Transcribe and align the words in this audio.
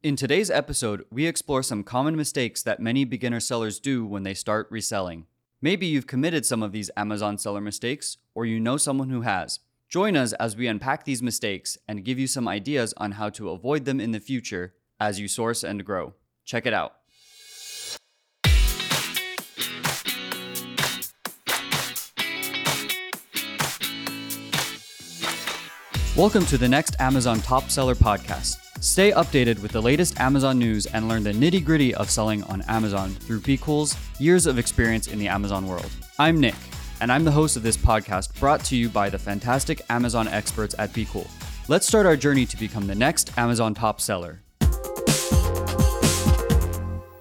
In 0.00 0.14
today's 0.14 0.48
episode, 0.48 1.04
we 1.10 1.26
explore 1.26 1.60
some 1.60 1.82
common 1.82 2.14
mistakes 2.14 2.62
that 2.62 2.78
many 2.78 3.04
beginner 3.04 3.40
sellers 3.40 3.80
do 3.80 4.06
when 4.06 4.22
they 4.22 4.32
start 4.32 4.68
reselling. 4.70 5.26
Maybe 5.60 5.86
you've 5.86 6.06
committed 6.06 6.46
some 6.46 6.62
of 6.62 6.70
these 6.70 6.88
Amazon 6.96 7.36
seller 7.36 7.60
mistakes, 7.60 8.16
or 8.32 8.46
you 8.46 8.60
know 8.60 8.76
someone 8.76 9.10
who 9.10 9.22
has. 9.22 9.58
Join 9.88 10.16
us 10.16 10.32
as 10.34 10.56
we 10.56 10.68
unpack 10.68 11.04
these 11.04 11.20
mistakes 11.20 11.76
and 11.88 12.04
give 12.04 12.16
you 12.16 12.28
some 12.28 12.46
ideas 12.46 12.94
on 12.96 13.10
how 13.12 13.28
to 13.30 13.50
avoid 13.50 13.86
them 13.86 13.98
in 13.98 14.12
the 14.12 14.20
future 14.20 14.72
as 15.00 15.18
you 15.18 15.26
source 15.26 15.64
and 15.64 15.84
grow. 15.84 16.14
Check 16.44 16.64
it 16.64 16.72
out. 16.72 16.94
Welcome 26.14 26.46
to 26.46 26.56
the 26.56 26.68
next 26.68 26.94
Amazon 27.00 27.40
Top 27.40 27.68
Seller 27.68 27.96
Podcast. 27.96 28.67
Stay 28.80 29.10
updated 29.10 29.60
with 29.60 29.72
the 29.72 29.82
latest 29.82 30.20
Amazon 30.20 30.56
news 30.56 30.86
and 30.86 31.08
learn 31.08 31.24
the 31.24 31.32
nitty 31.32 31.64
gritty 31.64 31.92
of 31.96 32.08
selling 32.08 32.44
on 32.44 32.62
Amazon 32.68 33.10
through 33.10 33.40
BQool's 33.40 33.96
years 34.20 34.46
of 34.46 34.56
experience 34.56 35.08
in 35.08 35.18
the 35.18 35.26
Amazon 35.26 35.66
world. 35.66 35.90
I'm 36.16 36.38
Nick, 36.38 36.54
and 37.00 37.10
I'm 37.10 37.24
the 37.24 37.30
host 37.32 37.56
of 37.56 37.64
this 37.64 37.76
podcast 37.76 38.38
brought 38.38 38.64
to 38.66 38.76
you 38.76 38.88
by 38.88 39.10
the 39.10 39.18
fantastic 39.18 39.82
Amazon 39.90 40.28
experts 40.28 40.76
at 40.78 40.92
BQool. 40.92 41.28
Let's 41.66 41.88
start 41.88 42.06
our 42.06 42.16
journey 42.16 42.46
to 42.46 42.56
become 42.56 42.86
the 42.86 42.94
next 42.94 43.36
Amazon 43.36 43.74
top 43.74 44.00
seller. 44.00 44.42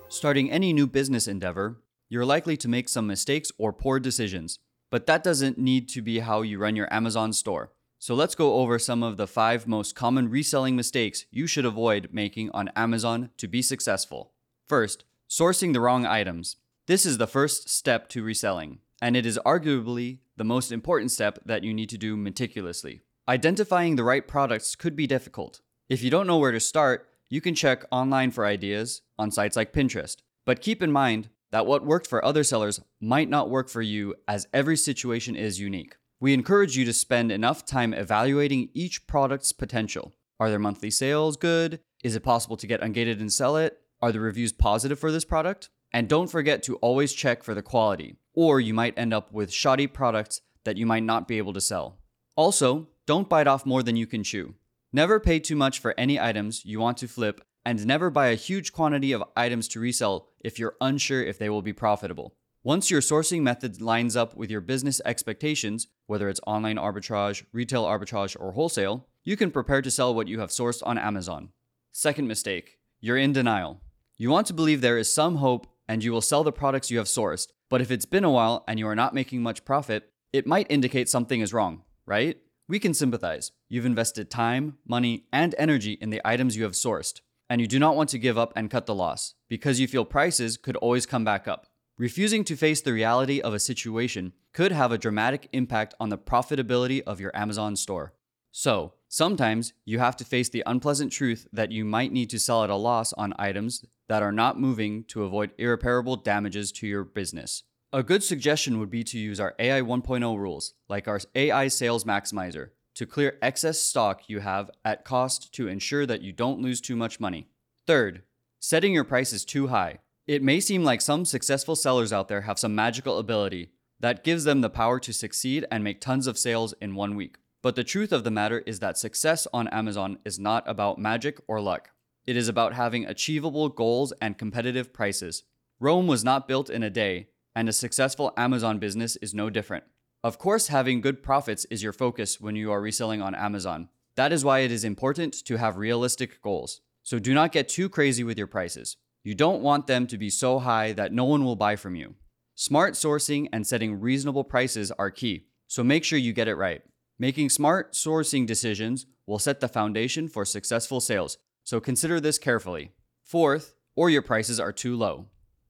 Starting 0.09 0.51
any 0.51 0.73
new 0.73 0.85
business 0.85 1.27
endeavor, 1.27 1.81
you're 2.07 2.23
likely 2.25 2.55
to 2.57 2.67
make 2.67 2.87
some 2.87 3.07
mistakes 3.07 3.51
or 3.57 3.73
poor 3.73 3.99
decisions, 3.99 4.59
but 4.91 5.07
that 5.07 5.23
doesn't 5.23 5.57
need 5.57 5.89
to 5.89 6.03
be 6.03 6.19
how 6.19 6.43
you 6.43 6.59
run 6.59 6.75
your 6.75 6.91
Amazon 6.93 7.33
store. 7.33 7.71
So 7.99 8.13
let's 8.13 8.35
go 8.35 8.55
over 8.55 8.77
some 8.77 9.01
of 9.01 9.17
the 9.17 9.27
five 9.27 9.67
most 9.67 9.95
common 9.95 10.29
reselling 10.29 10.75
mistakes 10.75 11.25
you 11.31 11.47
should 11.47 11.65
avoid 11.65 12.09
making 12.11 12.51
on 12.51 12.69
Amazon 12.75 13.31
to 13.37 13.47
be 13.47 13.61
successful. 13.61 14.33
First, 14.67 15.03
sourcing 15.29 15.73
the 15.73 15.81
wrong 15.81 16.05
items. 16.05 16.57
This 16.85 17.05
is 17.05 17.17
the 17.17 17.27
first 17.27 17.69
step 17.69 18.07
to 18.09 18.23
reselling, 18.23 18.79
and 19.01 19.17
it 19.17 19.25
is 19.25 19.39
arguably 19.45 20.19
the 20.37 20.43
most 20.43 20.71
important 20.71 21.11
step 21.11 21.39
that 21.45 21.63
you 21.63 21.73
need 21.73 21.89
to 21.89 21.97
do 21.97 22.15
meticulously. 22.15 23.01
Identifying 23.27 23.95
the 23.95 24.03
right 24.03 24.27
products 24.27 24.75
could 24.75 24.95
be 24.95 25.07
difficult. 25.07 25.61
If 25.89 26.03
you 26.03 26.09
don't 26.09 26.27
know 26.27 26.37
where 26.37 26.51
to 26.51 26.59
start, 26.59 27.09
you 27.29 27.41
can 27.41 27.55
check 27.55 27.83
online 27.91 28.31
for 28.31 28.45
ideas 28.45 29.01
on 29.17 29.31
sites 29.31 29.57
like 29.57 29.73
Pinterest. 29.73 30.17
But 30.45 30.61
keep 30.61 30.81
in 30.81 30.91
mind 30.91 31.29
that 31.51 31.65
what 31.65 31.85
worked 31.85 32.07
for 32.07 32.23
other 32.23 32.43
sellers 32.43 32.79
might 33.01 33.29
not 33.29 33.49
work 33.49 33.69
for 33.69 33.81
you, 33.81 34.15
as 34.27 34.47
every 34.53 34.77
situation 34.77 35.35
is 35.35 35.59
unique. 35.59 35.95
We 36.19 36.33
encourage 36.33 36.75
you 36.75 36.83
to 36.85 36.93
spend 36.93 37.31
enough 37.31 37.63
time 37.63 37.93
evaluating 37.93 38.69
each 38.73 39.05
product's 39.05 39.51
potential. 39.51 40.15
Are 40.39 40.49
their 40.49 40.57
monthly 40.57 40.89
sales 40.89 41.37
good? 41.37 41.79
Is 42.03 42.15
it 42.15 42.23
possible 42.23 42.57
to 42.57 42.65
get 42.65 42.81
ungated 42.81 43.19
and 43.19 43.31
sell 43.31 43.55
it? 43.55 43.79
Are 44.01 44.11
the 44.11 44.19
reviews 44.19 44.51
positive 44.51 44.97
for 44.97 45.11
this 45.11 45.25
product? 45.25 45.69
And 45.93 46.09
don't 46.09 46.31
forget 46.31 46.63
to 46.63 46.77
always 46.77 47.13
check 47.13 47.43
for 47.43 47.53
the 47.53 47.61
quality, 47.61 48.15
or 48.33 48.59
you 48.59 48.73
might 48.73 48.97
end 48.97 49.13
up 49.13 49.31
with 49.31 49.53
shoddy 49.53 49.85
products 49.85 50.41
that 50.65 50.75
you 50.75 50.87
might 50.87 51.03
not 51.03 51.27
be 51.27 51.37
able 51.37 51.53
to 51.53 51.61
sell. 51.61 51.99
Also, 52.35 52.87
don't 53.05 53.29
bite 53.29 53.47
off 53.47 53.65
more 53.65 53.83
than 53.83 53.95
you 53.95 54.07
can 54.07 54.23
chew. 54.23 54.55
Never 54.91 55.19
pay 55.19 55.39
too 55.39 55.55
much 55.55 55.77
for 55.77 55.93
any 55.99 56.19
items 56.19 56.65
you 56.65 56.79
want 56.79 56.97
to 56.97 57.07
flip, 57.07 57.41
and 57.63 57.85
never 57.85 58.09
buy 58.09 58.27
a 58.27 58.35
huge 58.35 58.73
quantity 58.73 59.11
of 59.11 59.23
items 59.35 59.67
to 59.67 59.79
resell 59.79 60.29
if 60.43 60.57
you're 60.57 60.77
unsure 60.81 61.21
if 61.21 61.37
they 61.37 61.49
will 61.49 61.61
be 61.61 61.73
profitable. 61.73 62.35
Once 62.67 62.91
your 62.91 62.99
sourcing 62.99 63.41
method 63.43 63.81
lines 63.81 64.17
up 64.17 64.35
with 64.35 64.51
your 64.51 64.59
business 64.59 64.99
expectations, 65.05 65.87
whether 66.05 66.27
it's 66.27 66.41
online 66.45 66.75
arbitrage, 66.75 67.45
retail 67.53 67.85
arbitrage, 67.85 68.35
or 68.37 68.51
wholesale, 68.51 69.07
you 69.23 69.37
can 69.37 69.49
prepare 69.49 69.81
to 69.81 69.89
sell 69.89 70.13
what 70.13 70.27
you 70.27 70.41
have 70.41 70.49
sourced 70.49 70.85
on 70.85 70.97
Amazon. 70.97 71.47
Second 71.93 72.27
mistake, 72.27 72.79
you're 72.99 73.15
in 73.15 73.31
denial. 73.31 73.79
You 74.17 74.29
want 74.29 74.47
to 74.47 74.53
believe 74.53 74.81
there 74.81 74.97
is 74.97 75.09
some 75.09 75.37
hope 75.37 75.65
and 75.87 76.03
you 76.03 76.11
will 76.11 76.19
sell 76.19 76.43
the 76.43 76.51
products 76.51 76.91
you 76.91 76.97
have 76.97 77.07
sourced, 77.07 77.47
but 77.69 77.79
if 77.79 77.89
it's 77.89 78.03
been 78.03 78.25
a 78.25 78.29
while 78.29 78.65
and 78.67 78.77
you 78.77 78.87
are 78.89 78.95
not 78.95 79.15
making 79.15 79.41
much 79.41 79.63
profit, 79.63 80.11
it 80.33 80.45
might 80.45 80.69
indicate 80.69 81.07
something 81.07 81.39
is 81.39 81.53
wrong, 81.53 81.83
right? 82.05 82.35
We 82.67 82.79
can 82.79 82.93
sympathize. 82.93 83.53
You've 83.69 83.85
invested 83.85 84.29
time, 84.29 84.77
money, 84.85 85.23
and 85.31 85.55
energy 85.57 85.93
in 86.01 86.09
the 86.09 86.19
items 86.25 86.57
you 86.57 86.63
have 86.63 86.73
sourced, 86.73 87.21
and 87.49 87.61
you 87.61 87.67
do 87.67 87.79
not 87.79 87.95
want 87.95 88.09
to 88.09 88.19
give 88.19 88.37
up 88.37 88.51
and 88.57 88.69
cut 88.69 88.87
the 88.87 88.93
loss 88.93 89.35
because 89.47 89.79
you 89.79 89.87
feel 89.87 90.03
prices 90.03 90.57
could 90.57 90.75
always 90.75 91.05
come 91.05 91.23
back 91.23 91.47
up. 91.47 91.67
Refusing 91.99 92.43
to 92.43 92.55
face 92.55 92.79
the 92.79 92.93
reality 92.93 93.41
of 93.41 93.55
a 93.55 93.59
situation 93.59 94.33
could 94.53 94.71
have 94.71 94.91
a 94.91 94.99
dramatic 94.99 95.49
impact 95.51 95.95
on 95.99 96.09
the 96.09 96.17
profitability 96.17 97.01
of 97.07 97.19
your 97.19 97.35
Amazon 97.35 97.75
store. 97.75 98.13
So, 98.51 98.93
sometimes 99.07 99.73
you 99.83 99.97
have 99.97 100.15
to 100.17 100.23
face 100.23 100.47
the 100.47 100.61
unpleasant 100.67 101.11
truth 101.11 101.47
that 101.51 101.71
you 101.71 101.83
might 101.83 102.11
need 102.11 102.29
to 102.29 102.39
sell 102.39 102.63
at 102.63 102.69
a 102.69 102.75
loss 102.75 103.13
on 103.13 103.33
items 103.39 103.83
that 104.09 104.21
are 104.21 104.31
not 104.31 104.59
moving 104.59 105.05
to 105.05 105.23
avoid 105.23 105.53
irreparable 105.57 106.17
damages 106.17 106.71
to 106.73 106.85
your 106.85 107.03
business. 107.03 107.63
A 107.91 108.03
good 108.03 108.23
suggestion 108.23 108.77
would 108.79 108.91
be 108.91 109.03
to 109.03 109.17
use 109.17 109.39
our 109.39 109.55
AI 109.57 109.81
1.0 109.81 110.37
rules, 110.37 110.75
like 110.87 111.07
our 111.07 111.19
AI 111.33 111.67
Sales 111.67 112.03
Maximizer, 112.03 112.69
to 112.93 113.07
clear 113.07 113.39
excess 113.41 113.79
stock 113.79 114.29
you 114.29 114.41
have 114.41 114.69
at 114.85 115.03
cost 115.03 115.51
to 115.55 115.67
ensure 115.67 116.05
that 116.05 116.21
you 116.21 116.31
don't 116.31 116.61
lose 116.61 116.79
too 116.79 116.95
much 116.95 117.19
money. 117.19 117.47
Third, 117.87 118.21
setting 118.59 118.93
your 118.93 119.03
prices 119.03 119.43
too 119.43 119.67
high. 119.67 119.97
It 120.27 120.43
may 120.43 120.59
seem 120.59 120.83
like 120.83 120.99
some 120.99 121.23
successful 121.23 121.77
sellers 121.77 122.11
out 122.11 122.27
there 122.27 122.41
have 122.41 122.59
some 122.59 122.75
magical 122.75 123.17
ability 123.17 123.71
that 124.01 124.25
gives 124.25 124.43
them 124.43 124.59
the 124.59 124.69
power 124.69 124.99
to 124.99 125.13
succeed 125.13 125.65
and 125.71 125.85
make 125.85 126.01
tons 126.01 126.27
of 126.27 126.37
sales 126.37 126.73
in 126.81 126.95
one 126.95 127.15
week. 127.15 127.37
But 127.61 127.75
the 127.75 127.85
truth 127.85 128.11
of 128.11 128.25
the 128.25 128.31
matter 128.31 128.59
is 128.65 128.79
that 128.79 128.97
success 128.97 129.47
on 129.53 129.69
Amazon 129.69 130.19
is 130.25 130.37
not 130.37 130.67
about 130.67 130.99
magic 130.99 131.39
or 131.47 131.61
luck. 131.61 131.91
It 132.25 132.35
is 132.35 132.49
about 132.49 132.73
having 132.73 133.05
achievable 133.05 133.69
goals 133.69 134.11
and 134.21 134.37
competitive 134.37 134.91
prices. 134.91 135.43
Rome 135.79 136.07
was 136.07 136.25
not 136.25 136.45
built 136.45 136.69
in 136.69 136.83
a 136.83 136.89
day, 136.89 137.29
and 137.55 137.69
a 137.69 137.73
successful 137.73 138.33
Amazon 138.35 138.79
business 138.79 139.15
is 139.15 139.33
no 139.33 139.49
different. 139.49 139.85
Of 140.25 140.37
course, 140.37 140.67
having 140.67 140.99
good 140.99 141.23
profits 141.23 141.63
is 141.65 141.81
your 141.81 141.93
focus 141.93 142.41
when 142.41 142.57
you 142.57 142.69
are 142.69 142.81
reselling 142.81 143.21
on 143.21 143.33
Amazon. 143.33 143.87
That 144.15 144.33
is 144.33 144.43
why 144.43 144.59
it 144.59 144.73
is 144.73 144.83
important 144.83 145.45
to 145.45 145.55
have 145.55 145.77
realistic 145.77 146.41
goals. 146.41 146.81
So 147.01 147.17
do 147.17 147.33
not 147.33 147.53
get 147.53 147.69
too 147.69 147.87
crazy 147.87 148.25
with 148.25 148.37
your 148.37 148.47
prices. 148.47 148.97
You 149.23 149.35
don't 149.35 149.61
want 149.61 149.87
them 149.87 150.07
to 150.07 150.17
be 150.17 150.29
so 150.29 150.59
high 150.59 150.93
that 150.93 151.11
no 151.11 151.25
one 151.25 151.43
will 151.43 151.55
buy 151.55 151.75
from 151.75 151.95
you. 151.95 152.15
Smart 152.55 152.93
sourcing 152.93 153.47
and 153.53 153.67
setting 153.67 153.99
reasonable 153.99 154.43
prices 154.43 154.91
are 154.93 155.11
key, 155.11 155.45
so 155.67 155.83
make 155.83 156.03
sure 156.03 156.17
you 156.17 156.33
get 156.33 156.47
it 156.47 156.55
right. 156.55 156.81
Making 157.19 157.49
smart 157.49 157.93
sourcing 157.93 158.45
decisions 158.45 159.05
will 159.25 159.39
set 159.39 159.59
the 159.59 159.67
foundation 159.67 160.27
for 160.27 160.45
successful 160.45 160.99
sales, 160.99 161.37
so 161.63 161.79
consider 161.79 162.19
this 162.19 162.37
carefully. 162.39 162.91
Fourth, 163.23 163.75
or 163.95 164.09
your 164.09 164.21
prices 164.21 164.59
are 164.59 164.71
too 164.71 164.95
low. 164.95 165.27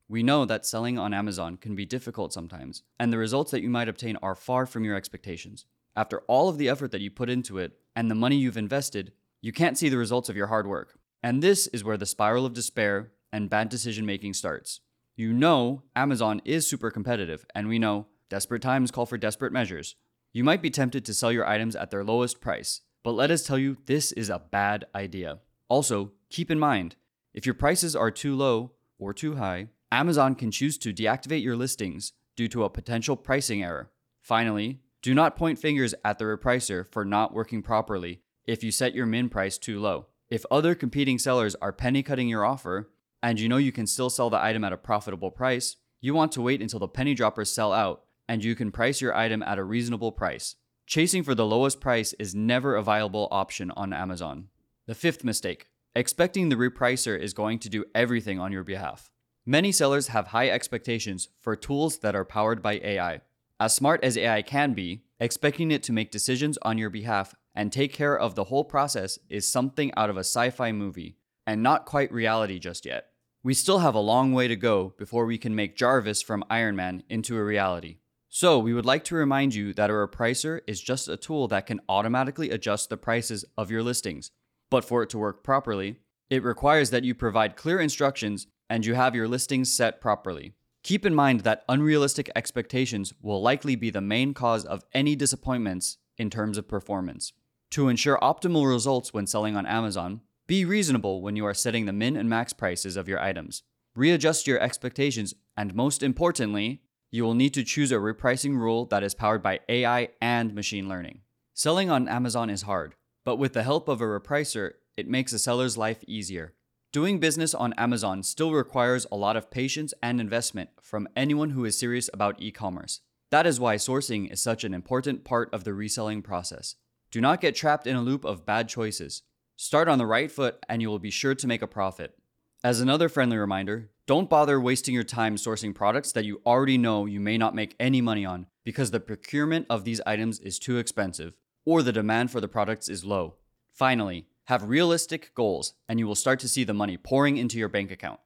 We 0.10 0.24
know 0.24 0.46
that 0.46 0.66
selling 0.66 0.98
on 0.98 1.14
Amazon 1.14 1.58
can 1.58 1.76
be 1.76 1.86
difficult 1.86 2.32
sometimes, 2.32 2.84
and 3.00 3.12
the 3.12 3.18
results 3.18 3.52
that 3.52 3.62
you 3.62 3.70
might 3.70 3.90
obtain 3.90 4.16
are 4.22 4.36
far 4.36 4.66
from 4.66 4.86
your 4.86 4.96
expectations. 4.96 5.66
After 5.96 6.22
all 6.28 6.48
of 6.48 6.58
the 6.58 6.70
effort 6.70 6.92
that 6.92 7.02
you 7.02 7.10
put 7.10 7.30
into 7.30 7.58
it 7.58 7.74
and 7.96 8.10
the 8.10 8.16
money 8.16 8.38
you've 8.38 8.56
invested, 8.56 9.12
you 9.42 9.52
can't 9.52 9.78
see 9.78 9.90
the 9.90 9.98
results 9.98 10.30
of 10.30 10.38
your 10.38 10.48
hard 10.48 10.68
work. 10.68 11.00
And 11.24 11.42
this 11.42 11.68
is 11.68 11.84
where 11.84 11.98
the 11.98 12.06
spiral 12.06 12.46
of 12.46 12.54
despair 12.54 13.12
and 13.32 13.50
bad 13.50 13.70
decision 13.70 14.06
making 14.06 14.34
starts. 14.34 14.82
You 15.16 15.34
know 15.34 15.84
Amazon 15.96 16.42
is 16.46 16.68
super 16.68 16.92
competitive, 16.92 17.46
and 17.56 17.68
we 17.68 17.80
know 17.80 18.08
desperate 18.30 18.62
times 18.62 18.92
call 18.92 19.06
for 19.06 19.18
desperate 19.18 19.54
measures. 19.54 19.96
You 20.34 20.44
might 20.44 20.62
be 20.62 20.70
tempted 20.70 21.06
to 21.06 21.14
sell 21.14 21.32
your 21.32 21.48
items 21.48 21.76
at 21.76 21.90
their 21.90 22.04
lowest 22.04 22.42
price, 22.42 22.82
but 23.04 23.14
let 23.14 23.32
us 23.32 23.44
tell 23.44 23.58
you 23.58 23.78
this 23.86 24.12
is 24.12 24.30
a 24.30 24.44
bad 24.52 24.86
idea. 24.94 25.40
Also, 25.70 26.12
keep 26.30 26.52
in 26.52 26.60
mind 26.60 26.96
if 27.34 27.46
your 27.46 27.56
prices 27.56 27.96
are 27.96 28.12
too 28.12 28.36
low 28.36 28.74
or 29.00 29.14
too 29.14 29.36
high, 29.36 29.68
Amazon 29.92 30.36
can 30.36 30.52
choose 30.52 30.78
to 30.80 30.94
deactivate 30.94 31.44
your 31.44 31.56
listings 31.56 32.14
due 32.36 32.48
to 32.48 32.64
a 32.64 32.70
potential 32.70 33.16
pricing 33.16 33.64
error. 33.64 33.92
Finally, 34.22 34.80
do 35.02 35.14
not 35.14 35.38
point 35.38 35.58
fingers 35.58 35.96
at 36.04 36.20
the 36.20 36.26
repricer 36.26 36.92
for 36.92 37.06
not 37.06 37.34
working 37.34 37.62
properly 37.62 38.22
if 38.46 38.64
you 38.64 38.72
set 38.72 38.94
your 38.94 39.06
min 39.06 39.30
price 39.30 39.58
too 39.58 39.80
low. 39.80 40.08
If 40.30 40.46
other 40.52 40.76
competing 40.76 41.20
sellers 41.20 41.56
are 41.56 41.72
penny 41.72 42.04
cutting 42.04 42.28
your 42.28 42.44
offer, 42.44 42.90
and 43.22 43.40
you 43.40 43.50
know 43.50 43.58
you 43.58 43.72
can 43.72 43.88
still 43.88 44.10
sell 44.10 44.30
the 44.30 44.42
item 44.42 44.64
at 44.64 44.74
a 44.74 44.78
profitable 44.78 45.32
price, 45.32 45.78
you 46.02 46.14
want 46.14 46.32
to 46.34 46.42
wait 46.42 46.62
until 46.62 46.80
the 46.80 46.88
penny 46.88 47.14
droppers 47.14 47.54
sell 47.54 47.74
out 47.74 48.04
and 48.28 48.44
you 48.44 48.56
can 48.56 48.72
price 48.72 49.02
your 49.02 49.16
item 49.16 49.42
at 49.44 49.58
a 49.58 49.64
reasonable 49.64 50.12
price. 50.12 50.56
Chasing 50.86 51.24
for 51.24 51.36
the 51.36 51.46
lowest 51.46 51.80
price 51.82 52.14
is 52.14 52.36
never 52.36 52.76
a 52.76 52.84
viable 52.84 53.28
option 53.32 53.72
on 53.72 53.94
Amazon. 53.94 54.50
The 54.86 54.96
fifth 54.96 55.24
mistake 55.24 55.68
expecting 55.96 56.50
the 56.50 56.56
repricer 56.56 57.20
is 57.20 57.34
going 57.34 57.58
to 57.58 57.70
do 57.70 57.84
everything 57.96 58.40
on 58.40 58.52
your 58.52 58.64
behalf. 58.64 59.10
Many 59.48 59.72
sellers 59.72 60.10
have 60.10 60.28
high 60.28 60.50
expectations 60.50 61.30
for 61.40 61.56
tools 61.56 62.00
that 62.00 62.16
are 62.16 62.26
powered 62.26 62.62
by 62.62 62.74
AI. 62.84 63.22
As 63.60 63.74
smart 63.74 64.04
as 64.04 64.16
AI 64.16 64.44
can 64.44 64.74
be, 64.74 65.06
expecting 65.20 65.72
it 65.72 65.82
to 65.84 65.94
make 65.94 66.12
decisions 66.12 66.60
on 66.62 66.78
your 66.78 66.92
behalf 66.92 67.34
and 67.56 67.72
take 67.72 67.94
care 67.94 68.16
of 68.18 68.36
the 68.36 68.44
whole 68.44 68.64
process 68.64 69.18
is 69.30 69.52
something 69.52 69.92
out 69.98 70.12
of 70.12 70.18
a 70.18 70.20
sci 70.20 70.52
fi 70.52 70.72
movie 70.72 71.18
and 71.48 71.64
not 71.64 71.86
quite 71.86 72.12
reality 72.12 72.60
just 72.60 72.86
yet. 72.86 73.08
We 73.42 73.56
still 73.56 73.80
have 73.80 73.96
a 73.96 74.00
long 74.00 74.34
way 74.34 74.48
to 74.48 74.56
go 74.56 74.94
before 74.98 75.26
we 75.26 75.38
can 75.38 75.56
make 75.56 75.78
Jarvis 75.78 76.22
from 76.22 76.44
Iron 76.50 76.76
Man 76.76 77.02
into 77.10 77.38
a 77.38 77.44
reality. 77.44 77.98
So, 78.30 78.60
we 78.60 78.74
would 78.74 78.86
like 78.86 79.06
to 79.06 79.16
remind 79.16 79.56
you 79.56 79.74
that 79.74 79.90
a 79.90 79.94
repricer 79.94 80.60
is 80.68 80.82
just 80.82 81.08
a 81.08 81.16
tool 81.16 81.48
that 81.48 81.66
can 81.66 81.80
automatically 81.88 82.50
adjust 82.50 82.90
the 82.90 82.98
prices 82.98 83.46
of 83.58 83.72
your 83.72 83.82
listings. 83.82 84.32
But 84.70 84.84
for 84.84 85.02
it 85.02 85.10
to 85.12 85.18
work 85.18 85.46
properly, 85.46 86.02
It 86.30 86.44
requires 86.44 86.90
that 86.90 87.04
you 87.04 87.16
provide 87.16 87.56
clear 87.56 87.80
instructions 87.80 88.48
and 88.70 88.86
you 88.86 88.96
have 88.96 89.16
your 89.16 89.28
listings 89.28 89.74
set 89.74 90.02
properly. 90.02 90.54
Keep 90.84 91.06
in 91.06 91.16
mind 91.16 91.42
that 91.42 91.64
unrealistic 91.70 92.30
expectations 92.36 93.14
will 93.22 93.42
likely 93.42 93.76
be 93.76 93.90
the 93.90 94.02
main 94.02 94.34
cause 94.34 94.66
of 94.66 94.84
any 94.94 95.16
disappointments 95.16 95.98
in 96.18 96.30
terms 96.30 96.58
of 96.58 96.68
performance. 96.68 97.34
To 97.72 97.90
ensure 97.90 98.18
optimal 98.22 98.70
results 98.70 99.14
when 99.14 99.28
selling 99.28 99.56
on 99.56 99.66
Amazon, 99.66 100.22
be 100.48 100.64
reasonable 100.64 101.22
when 101.22 101.36
you 101.36 101.46
are 101.46 101.54
setting 101.54 101.86
the 101.86 101.94
min 101.94 102.16
and 102.16 102.30
max 102.30 102.54
prices 102.54 102.96
of 102.96 103.08
your 103.08 103.20
items. 103.20 103.64
Readjust 103.96 104.48
your 104.48 104.60
expectations, 104.62 105.34
and 105.58 105.76
most 105.76 106.02
importantly, 106.02 106.82
you 107.12 107.24
will 107.24 107.34
need 107.34 107.54
to 107.54 107.64
choose 107.64 107.92
a 107.92 107.96
repricing 107.96 108.58
rule 108.58 108.86
that 108.86 109.04
is 109.04 109.14
powered 109.14 109.44
by 109.44 109.60
AI 109.68 110.10
and 110.22 110.54
machine 110.54 110.88
learning. 110.88 111.20
Selling 111.54 111.90
on 111.90 112.08
Amazon 112.08 112.50
is 112.50 112.62
hard, 112.62 112.96
but 113.26 113.36
with 113.36 113.54
the 113.54 113.64
help 113.64 113.90
of 113.90 114.00
a 114.00 114.06
repricer, 114.06 114.74
it 114.96 115.08
makes 115.08 115.34
a 115.34 115.40
seller's 115.40 115.78
life 115.78 116.04
easier. 116.08 116.54
Doing 116.94 117.20
business 117.20 117.54
on 117.54 117.74
Amazon 117.74 118.24
still 118.24 118.54
requires 118.54 119.06
a 119.12 119.18
lot 119.18 119.36
of 119.36 119.52
patience 119.52 119.94
and 120.02 120.22
investment 120.22 120.70
from 120.82 121.10
anyone 121.16 121.50
who 121.50 121.66
is 121.66 121.78
serious 121.78 122.10
about 122.14 122.42
e 122.42 122.52
commerce. 122.52 123.02
That 123.32 123.46
is 123.46 123.60
why 123.60 123.76
sourcing 123.76 124.32
is 124.32 124.42
such 124.42 124.64
an 124.64 124.74
important 124.74 125.26
part 125.26 125.54
of 125.54 125.66
the 125.66 125.74
reselling 125.74 126.22
process. 126.22 126.76
Do 127.12 127.20
not 127.20 127.42
get 127.42 127.56
trapped 127.56 127.86
in 127.86 127.98
a 127.98 128.02
loop 128.02 128.24
of 128.24 128.46
bad 128.46 128.70
choices. 128.70 129.24
Start 129.60 129.88
on 129.88 129.98
the 129.98 130.06
right 130.06 130.32
foot 130.32 130.64
and 130.70 130.84
you 130.84 130.88
will 130.88 131.00
be 131.00 131.10
sure 131.10 131.34
to 131.34 131.48
make 131.48 131.64
a 131.64 131.68
profit. 131.68 132.16
As 132.64 132.80
another 132.80 133.10
friendly 133.10 133.38
reminder, 133.38 133.90
don't 134.06 134.30
bother 134.30 134.62
wasting 134.62 134.94
your 134.94 135.04
time 135.04 135.36
sourcing 135.36 135.74
products 135.74 136.12
that 136.12 136.26
you 136.26 136.40
already 136.46 136.78
know 136.78 137.08
you 137.08 137.20
may 137.20 137.40
not 137.40 137.56
make 137.56 137.76
any 137.80 138.00
money 138.00 138.24
on 138.24 138.46
because 138.64 138.92
the 138.92 139.00
procurement 139.00 139.66
of 139.68 139.84
these 139.84 140.00
items 140.06 140.40
is 140.42 140.60
too 140.60 140.78
expensive 140.78 141.34
or 141.66 141.82
the 141.82 141.92
demand 141.92 142.30
for 142.30 142.40
the 142.40 142.48
products 142.48 142.88
is 142.88 143.04
low. 143.04 143.34
Finally, 143.74 144.28
have 144.46 144.70
realistic 144.70 145.34
goals 145.34 145.74
and 145.90 145.98
you 145.98 146.06
will 146.06 146.14
start 146.14 146.40
to 146.42 146.48
see 146.48 146.64
the 146.64 146.72
money 146.72 146.96
pouring 146.96 147.38
into 147.38 147.58
your 147.58 147.68
bank 147.68 147.90
account. 147.90 148.20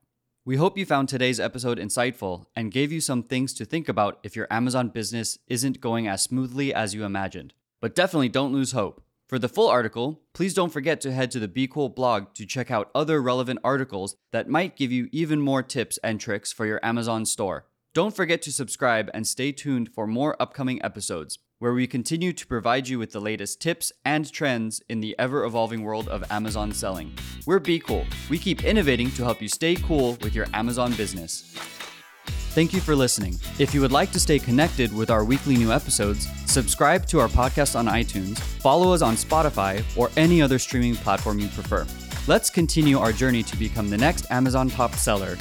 We 0.43 0.57
hope 0.57 0.77
you 0.77 0.85
found 0.85 1.07
today's 1.07 1.39
episode 1.39 1.77
insightful 1.77 2.43
and 2.57 2.73
gave 2.73 2.91
you 2.91 2.99
some 2.99 3.23
things 3.23 3.53
to 3.53 3.63
think 3.63 3.87
about 3.87 4.19
if 4.21 4.35
your 4.35 4.47
Amazon 4.51 4.89
business 4.89 5.39
isn't 5.47 5.79
going 5.79 6.09
as 6.09 6.23
smoothly 6.23 6.73
as 6.73 6.93
you 6.93 7.05
imagined. 7.05 7.53
But 7.79 7.95
definitely 7.95 8.27
don't 8.27 8.51
lose 8.51 8.73
hope. 8.73 9.01
For 9.31 9.39
the 9.39 9.47
full 9.47 9.69
article, 9.69 10.19
please 10.33 10.53
don't 10.53 10.73
forget 10.73 10.99
to 10.99 11.11
head 11.13 11.31
to 11.31 11.39
the 11.39 11.47
BQool 11.47 11.95
blog 11.95 12.33
to 12.33 12.45
check 12.45 12.69
out 12.69 12.91
other 12.93 13.21
relevant 13.21 13.61
articles 13.63 14.17
that 14.33 14.49
might 14.49 14.75
give 14.75 14.91
you 14.91 15.07
even 15.13 15.39
more 15.39 15.63
tips 15.63 15.97
and 16.03 16.19
tricks 16.19 16.51
for 16.51 16.65
your 16.65 16.81
Amazon 16.83 17.25
store. 17.25 17.65
Don't 17.93 18.13
forget 18.13 18.41
to 18.41 18.51
subscribe 18.51 19.09
and 19.13 19.25
stay 19.25 19.53
tuned 19.53 19.87
for 19.95 20.05
more 20.05 20.35
upcoming 20.41 20.83
episodes, 20.83 21.39
where 21.59 21.71
we 21.71 21.87
continue 21.87 22.33
to 22.33 22.45
provide 22.45 22.89
you 22.89 22.99
with 22.99 23.13
the 23.13 23.21
latest 23.21 23.61
tips 23.61 23.93
and 24.03 24.29
trends 24.29 24.81
in 24.89 24.99
the 24.99 25.15
ever 25.17 25.45
evolving 25.45 25.83
world 25.83 26.09
of 26.09 26.29
Amazon 26.29 26.73
selling. 26.73 27.13
We're 27.45 27.61
BQool. 27.61 28.05
We 28.29 28.37
keep 28.37 28.65
innovating 28.65 29.11
to 29.11 29.23
help 29.23 29.41
you 29.41 29.47
stay 29.47 29.75
cool 29.75 30.17
with 30.21 30.35
your 30.35 30.47
Amazon 30.53 30.91
business. 30.95 31.57
Thank 32.53 32.73
you 32.73 32.81
for 32.81 32.97
listening. 32.97 33.39
If 33.59 33.73
you 33.73 33.79
would 33.79 33.93
like 33.93 34.11
to 34.11 34.19
stay 34.19 34.37
connected 34.37 34.93
with 34.93 35.09
our 35.09 35.23
weekly 35.23 35.55
new 35.55 35.71
episodes, 35.71 36.27
subscribe 36.47 37.05
to 37.05 37.21
our 37.21 37.29
podcast 37.29 37.79
on 37.79 37.85
iTunes, 37.85 38.39
follow 38.39 38.91
us 38.91 39.01
on 39.01 39.15
Spotify, 39.15 39.81
or 39.95 40.11
any 40.17 40.41
other 40.41 40.59
streaming 40.59 40.95
platform 40.95 41.39
you 41.39 41.47
prefer. 41.47 41.87
Let's 42.27 42.49
continue 42.49 42.99
our 42.99 43.13
journey 43.13 43.41
to 43.41 43.55
become 43.55 43.89
the 43.89 43.97
next 43.97 44.29
Amazon 44.31 44.69
top 44.69 44.95
seller 44.95 45.37